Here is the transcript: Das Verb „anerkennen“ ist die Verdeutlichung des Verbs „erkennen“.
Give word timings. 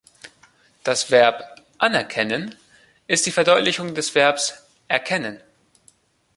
Das 0.83 1.11
Verb 1.11 1.61
„anerkennen“ 1.77 2.55
ist 3.05 3.27
die 3.27 3.31
Verdeutlichung 3.31 3.93
des 3.93 4.15
Verbs 4.15 4.63
„erkennen“. 4.87 5.39